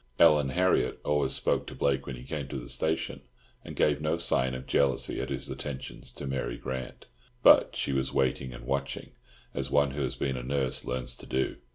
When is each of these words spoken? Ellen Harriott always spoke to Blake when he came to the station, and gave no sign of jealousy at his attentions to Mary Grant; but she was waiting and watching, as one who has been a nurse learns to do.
Ellen 0.17 0.49
Harriott 0.49 0.99
always 1.05 1.33
spoke 1.35 1.67
to 1.67 1.75
Blake 1.75 2.07
when 2.07 2.15
he 2.15 2.23
came 2.23 2.47
to 2.47 2.57
the 2.57 2.69
station, 2.69 3.21
and 3.63 3.75
gave 3.75 4.01
no 4.01 4.17
sign 4.17 4.55
of 4.55 4.65
jealousy 4.65 5.21
at 5.21 5.29
his 5.29 5.47
attentions 5.47 6.11
to 6.13 6.25
Mary 6.25 6.57
Grant; 6.57 7.05
but 7.43 7.75
she 7.75 7.93
was 7.93 8.11
waiting 8.11 8.51
and 8.51 8.65
watching, 8.65 9.11
as 9.53 9.69
one 9.69 9.91
who 9.91 10.01
has 10.01 10.15
been 10.15 10.37
a 10.37 10.41
nurse 10.43 10.85
learns 10.85 11.15
to 11.17 11.27
do. 11.27 11.57